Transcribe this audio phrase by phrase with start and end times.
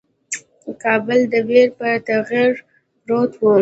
[0.83, 2.51] کابل د ویر پر ټغر
[3.05, 3.53] پروت وو.